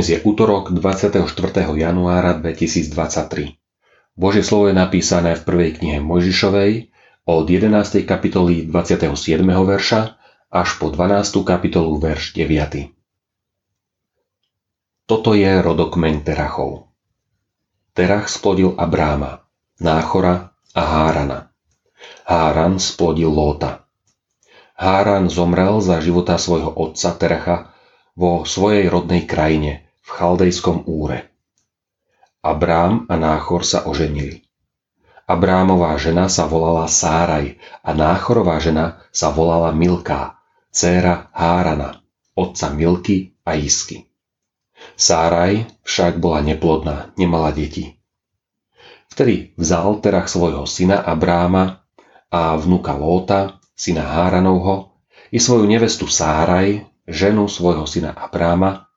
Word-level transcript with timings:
Dnes 0.00 0.16
je 0.16 0.24
útorok 0.24 0.72
24. 0.72 1.28
januára 1.76 2.32
2023. 2.32 3.60
Božie 4.16 4.40
slovo 4.40 4.72
je 4.72 4.76
napísané 4.80 5.36
v 5.36 5.44
prvej 5.44 5.70
knihe 5.76 6.00
Mojžišovej 6.00 6.88
od 7.28 7.44
11. 7.44 8.08
kapitoly 8.08 8.64
27. 8.64 9.12
verša 9.44 10.00
až 10.48 10.68
po 10.80 10.88
12. 10.88 11.44
kapitolu 11.44 12.00
verš 12.00 12.32
9. 12.32 12.96
Toto 15.04 15.36
je 15.36 15.52
rodokmeň 15.60 16.24
Terachov. 16.24 16.88
Terach 17.92 18.32
splodil 18.32 18.72
Abráma, 18.80 19.44
Náchora 19.84 20.56
a 20.72 20.80
Hárana. 20.80 21.52
Háran 22.24 22.80
splodil 22.80 23.28
Lóta. 23.28 23.84
Háran 24.80 25.28
zomrel 25.28 25.84
za 25.84 26.00
života 26.00 26.40
svojho 26.40 26.72
otca 26.72 27.12
Teracha 27.20 27.76
vo 28.16 28.48
svojej 28.48 28.88
rodnej 28.88 29.28
krajine, 29.28 29.89
v 30.10 30.18
chaldejskom 30.18 30.90
úre. 30.90 31.30
Abrám 32.42 33.06
a 33.06 33.14
Náchor 33.14 33.62
sa 33.62 33.86
oženili. 33.86 34.42
Abrámová 35.30 35.94
žena 36.02 36.26
sa 36.26 36.50
volala 36.50 36.90
Sáraj 36.90 37.54
a 37.86 37.94
Náchorová 37.94 38.58
žena 38.58 39.06
sa 39.14 39.30
volala 39.30 39.70
Milká, 39.70 40.42
dcéra 40.74 41.30
Hárana, 41.30 42.02
otca 42.34 42.74
Milky 42.74 43.38
a 43.46 43.54
Isky. 43.54 44.10
Sáraj 44.98 45.70
však 45.86 46.18
bola 46.18 46.42
neplodná, 46.42 47.14
nemala 47.14 47.54
deti. 47.54 47.94
Vtedy 49.14 49.54
vzal 49.54 50.02
Terach 50.02 50.26
svojho 50.26 50.66
syna 50.66 50.98
Abráma 50.98 51.86
a 52.34 52.58
vnuka 52.58 52.98
Lóta, 52.98 53.62
syna 53.78 54.02
Háranovho, 54.02 54.98
i 55.30 55.38
svoju 55.38 55.70
nevestu 55.70 56.10
Sáraj, 56.10 56.82
ženu 57.06 57.46
svojho 57.46 57.86
syna 57.86 58.10
Abráma 58.10 58.89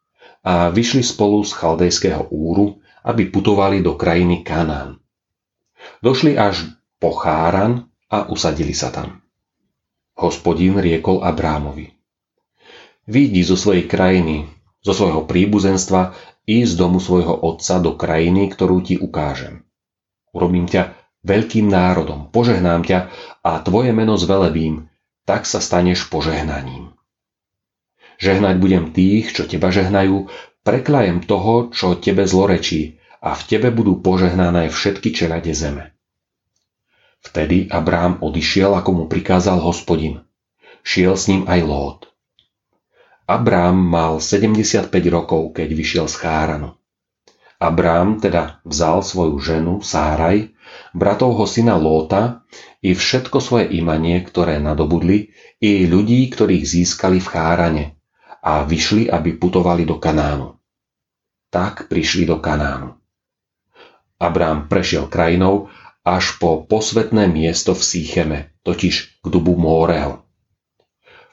a 0.44 0.70
vyšli 0.70 1.04
spolu 1.04 1.48
z 1.48 1.52
chaldejského 1.56 2.28
úru, 2.30 2.84
aby 3.08 3.32
putovali 3.32 3.80
do 3.80 3.96
krajiny 3.96 4.44
Kanán. 4.44 5.00
Došli 6.04 6.36
až 6.36 6.68
po 7.00 7.16
Cháran 7.16 7.88
a 8.12 8.28
usadili 8.28 8.76
sa 8.76 8.92
tam. 8.92 9.24
Hospodín 10.20 10.78
riekol 10.80 11.24
Abrámovi. 11.24 11.90
Výjdi 13.04 13.44
zo 13.44 13.60
svojej 13.60 13.88
krajiny, 13.88 14.48
zo 14.80 14.96
svojho 14.96 15.28
príbuzenstva 15.28 16.16
i 16.48 16.64
z 16.64 16.76
domu 16.76 17.00
svojho 17.00 17.34
otca 17.44 17.80
do 17.80 17.96
krajiny, 17.96 18.52
ktorú 18.52 18.84
ti 18.84 18.96
ukážem. 19.00 19.64
Urobím 20.32 20.68
ťa 20.68 20.96
veľkým 21.24 21.72
národom, 21.72 22.32
požehnám 22.32 22.84
ťa 22.84 23.00
a 23.44 23.60
tvoje 23.64 23.96
meno 23.96 24.20
zvelebím, 24.20 24.92
tak 25.24 25.48
sa 25.48 25.64
staneš 25.64 26.12
požehnaním. 26.12 26.92
Žehnať 28.24 28.56
budem 28.56 28.96
tých, 28.96 29.36
čo 29.36 29.44
teba 29.44 29.68
žehnajú, 29.68 30.32
preklajem 30.64 31.28
toho, 31.28 31.76
čo 31.76 32.00
tebe 32.00 32.24
zlorečí 32.24 32.96
a 33.20 33.36
v 33.36 33.42
tebe 33.44 33.68
budú 33.68 34.00
požehnané 34.00 34.72
všetky 34.72 35.12
čelade 35.12 35.52
zeme. 35.52 35.92
Vtedy 37.20 37.68
Abrám 37.68 38.24
odišiel, 38.24 38.80
ako 38.80 38.90
mu 38.96 39.04
prikázal 39.12 39.60
hospodin. 39.60 40.24
Šiel 40.88 41.20
s 41.20 41.28
ním 41.28 41.44
aj 41.52 41.68
Lót. 41.68 42.00
Abrám 43.28 43.76
mal 43.76 44.24
75 44.24 44.88
rokov, 45.12 45.52
keď 45.60 45.68
vyšiel 45.76 46.08
z 46.08 46.16
Cháranu. 46.24 46.80
Abrám 47.60 48.24
teda 48.24 48.64
vzal 48.64 49.04
svoju 49.04 49.36
ženu 49.44 49.74
Sáraj, 49.84 50.48
bratovho 50.96 51.44
syna 51.44 51.76
Lóta 51.76 52.48
i 52.80 52.96
všetko 52.96 53.44
svoje 53.44 53.68
imanie, 53.76 54.24
ktoré 54.24 54.64
nadobudli, 54.64 55.36
i 55.60 55.84
ľudí, 55.92 56.32
ktorých 56.32 56.64
získali 56.64 57.20
v 57.20 57.28
Chárane 57.28 57.86
a 58.44 58.68
vyšli, 58.68 59.08
aby 59.08 59.40
putovali 59.40 59.88
do 59.88 59.98
Kanánu. 59.98 60.60
Tak 61.48 61.88
prišli 61.88 62.28
do 62.28 62.44
Kanánu. 62.44 63.00
Abrám 64.20 64.68
prešiel 64.68 65.08
krajinou 65.08 65.72
až 66.04 66.36
po 66.36 66.68
posvetné 66.68 67.32
miesto 67.32 67.72
v 67.72 67.82
Sýcheme, 67.82 68.40
totiž 68.68 69.24
k 69.24 69.26
dubu 69.32 69.56
Móreho. 69.56 70.28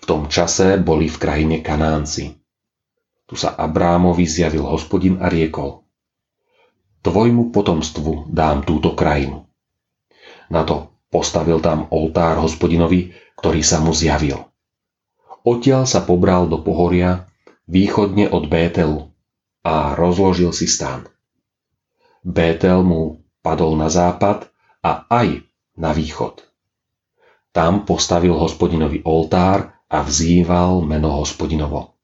V 0.00 0.04
tom 0.06 0.31
čase 0.31 0.78
boli 0.78 1.10
v 1.10 1.16
krajine 1.19 1.56
Kanánci. 1.60 2.38
Tu 3.26 3.34
sa 3.34 3.59
Abrámovi 3.59 4.26
zjavil 4.26 4.62
hospodin 4.66 5.19
a 5.19 5.26
riekol 5.26 5.87
Tvojmu 7.00 7.49
potomstvu 7.49 8.28
dám 8.28 8.60
túto 8.69 8.93
krajinu. 8.93 9.49
Na 10.53 10.69
to 10.69 10.93
postavil 11.09 11.56
tam 11.65 11.88
oltár 11.88 12.37
hospodinovi, 12.37 13.16
ktorý 13.41 13.65
sa 13.65 13.81
mu 13.81 13.97
zjavil. 13.97 14.50
Odtiaľ 15.41 15.89
sa 15.89 16.05
pobral 16.05 16.47
do 16.47 16.61
pohoria 16.61 17.31
východne 17.65 18.28
od 18.28 18.51
Bételu 18.51 19.09
a 19.65 19.97
rozložil 19.97 20.53
si 20.53 20.69
stán. 20.69 21.09
Bétel 22.21 22.84
mu 22.84 23.25
padol 23.41 23.81
na 23.81 23.89
západ 23.89 24.53
a 24.84 25.09
aj 25.09 25.45
na 25.81 25.97
východ. 25.97 26.45
Tam 27.50 27.89
postavil 27.89 28.37
hospodinovi 28.37 29.00
oltár 29.03 29.73
a 29.91 29.99
vzýval 30.05 30.84
meno 30.84 31.11
hospodinovo. 31.19 31.97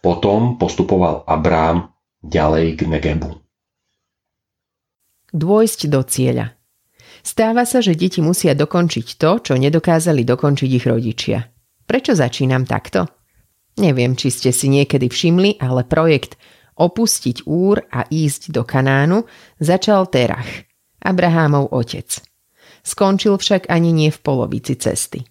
Potom 0.00 0.56
postupoval 0.56 1.26
Abrám 1.26 1.92
ďalej 2.22 2.66
k 2.78 2.80
Negebu. 2.88 3.30
Dôjsť 5.30 5.80
do 5.90 6.00
cieľa. 6.02 6.56
Stáva 7.20 7.68
sa, 7.68 7.84
že 7.84 7.92
deti 7.92 8.24
musia 8.24 8.56
dokončiť 8.56 9.06
to, 9.20 9.30
čo 9.44 9.52
nedokázali 9.60 10.24
dokončiť 10.24 10.70
ich 10.72 10.86
rodičia. 10.88 11.38
Prečo 11.90 12.14
začínam 12.14 12.70
takto? 12.70 13.02
Neviem, 13.82 14.14
či 14.14 14.30
ste 14.30 14.54
si 14.54 14.70
niekedy 14.70 15.10
všimli, 15.10 15.58
ale 15.58 15.82
projekt 15.82 16.38
Opustiť 16.78 17.50
Úr 17.50 17.82
a 17.90 18.06
ísť 18.06 18.54
do 18.54 18.62
Kanánu 18.62 19.26
začal 19.58 20.06
Terach, 20.06 20.70
Abrahámov 21.02 21.74
otec. 21.74 22.22
Skončil 22.86 23.34
však 23.34 23.66
ani 23.66 23.90
nie 23.90 24.14
v 24.14 24.22
polovici 24.22 24.78
cesty. 24.78 25.26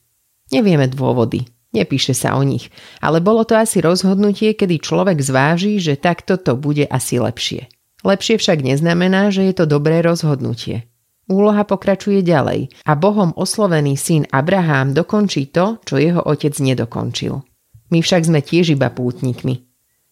Nevieme 0.51 0.91
dôvody, 0.91 1.47
nepíše 1.71 2.11
sa 2.11 2.35
o 2.35 2.43
nich, 2.43 2.67
ale 2.99 3.23
bolo 3.23 3.47
to 3.47 3.55
asi 3.55 3.79
rozhodnutie, 3.79 4.51
kedy 4.51 4.83
človek 4.83 5.23
zváži, 5.23 5.79
že 5.79 5.95
takto 5.95 6.35
to 6.35 6.59
bude 6.59 6.83
asi 6.91 7.23
lepšie. 7.23 7.71
Lepšie 8.03 8.35
však 8.35 8.67
neznamená, 8.67 9.31
že 9.31 9.47
je 9.47 9.55
to 9.55 9.63
dobré 9.63 10.03
rozhodnutie. 10.03 10.88
Úloha 11.29 11.61
pokračuje 11.61 12.25
ďalej 12.25 12.73
a 12.89 12.97
Bohom 12.97 13.37
oslovený 13.37 13.93
syn 14.01 14.25
Abrahám 14.33 14.97
dokončí 14.97 15.53
to, 15.53 15.77
čo 15.85 16.01
jeho 16.01 16.25
otec 16.25 16.57
nedokončil. 16.57 17.45
My 17.93 18.01
však 18.01 18.25
sme 18.25 18.41
tiež 18.41 18.73
iba 18.73 18.89
pútnikmi. 18.89 19.61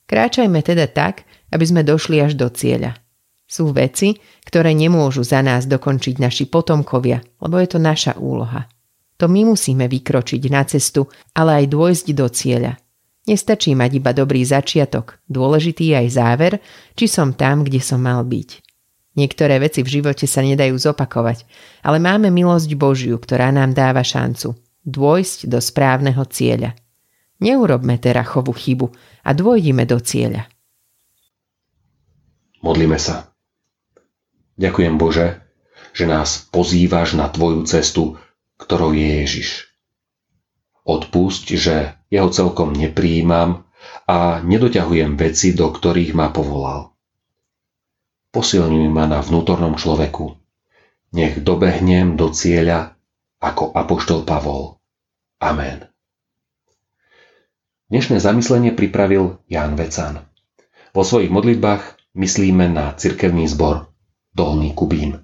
Kráčajme 0.06 0.62
teda 0.62 0.86
tak, 0.86 1.26
aby 1.50 1.66
sme 1.66 1.82
došli 1.82 2.22
až 2.22 2.38
do 2.38 2.46
cieľa. 2.54 3.02
Sú 3.50 3.74
veci, 3.74 4.14
ktoré 4.46 4.78
nemôžu 4.78 5.26
za 5.26 5.42
nás 5.42 5.66
dokončiť 5.66 6.22
naši 6.22 6.46
potomkovia, 6.46 7.24
lebo 7.42 7.58
je 7.58 7.68
to 7.74 7.80
naša 7.82 8.14
úloha. 8.22 8.70
To 9.18 9.26
my 9.26 9.50
musíme 9.50 9.90
vykročiť 9.90 10.44
na 10.54 10.62
cestu, 10.70 11.10
ale 11.34 11.66
aj 11.66 11.74
dôjsť 11.74 12.08
do 12.14 12.28
cieľa. 12.30 12.78
Nestačí 13.26 13.74
mať 13.74 13.92
iba 13.98 14.14
dobrý 14.14 14.46
začiatok, 14.46 15.18
dôležitý 15.26 15.98
aj 15.98 16.08
záver, 16.14 16.54
či 16.94 17.10
som 17.10 17.34
tam, 17.34 17.66
kde 17.66 17.82
som 17.82 18.00
mal 18.00 18.22
byť. 18.22 18.67
Niektoré 19.18 19.58
veci 19.58 19.81
v 19.81 19.98
živote 19.98 20.30
sa 20.30 20.46
nedajú 20.46 20.78
zopakovať, 20.78 21.42
ale 21.81 21.98
máme 21.98 22.30
milosť 22.30 22.69
Božiu, 22.78 23.18
ktorá 23.18 23.50
nám 23.50 23.74
dáva 23.74 24.06
šancu 24.06 24.54
dôjsť 24.86 25.50
do 25.50 25.58
správneho 25.58 26.22
cieľa. 26.30 26.78
Neurobme 27.42 27.98
terachovú 27.98 28.54
chybu 28.54 28.94
a 29.25 29.30
dôjdime 29.34 29.90
do 29.90 29.98
cieľa. 29.98 30.46
Modlíme 32.62 32.98
sa. 33.02 33.34
Ďakujem 34.58 34.96
Bože, 35.02 35.42
že 35.94 36.06
nás 36.06 36.46
pozývaš 36.50 37.13
na 37.13 37.30
Tvoju 37.30 37.66
cestu, 37.66 38.18
ktorou 38.58 38.94
je 38.94 39.25
Ježiš. 39.25 39.50
Odpusť, 40.86 41.46
že 41.58 41.98
jeho 42.13 42.30
celkom 42.30 42.74
nepríjmam 42.74 43.66
a 44.10 44.42
nedoťahujem 44.42 45.13
veci, 45.18 45.54
do 45.54 45.70
ktorých 45.70 46.18
ma 46.18 46.34
povolal 46.34 46.97
posilňuj 48.38 48.94
ma 48.94 49.10
na 49.10 49.18
vnútornom 49.18 49.74
človeku. 49.74 50.38
Nech 51.18 51.42
dobehnem 51.42 52.13
do 52.13 52.30
cieľa 52.30 52.94
ako 53.42 53.74
apoštol 53.74 54.30
Pavol. 54.30 54.78
Amen. 55.42 55.89
Dnešné 57.89 58.22
zamyslenie 58.22 58.78
pripravil 58.78 59.42
Ján 59.50 59.74
Vecan. 59.74 60.22
Vo 60.94 61.01
svojich 61.01 61.34
modlitbách 61.34 62.13
myslíme 62.13 62.69
na 62.69 62.94
cirkevný 62.94 63.50
zbor 63.50 63.89
Dolný 64.38 64.78
Kubín. 64.78 65.18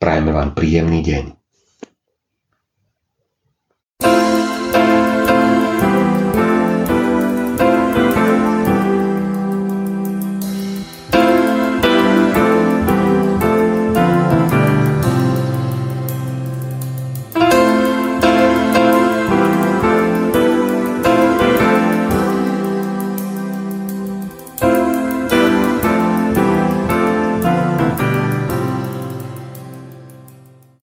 Prajeme 0.00 0.32
vám 0.32 0.56
príjemný 0.56 1.04
deň. 1.04 1.24